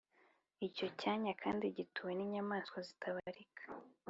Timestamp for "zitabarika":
2.87-3.63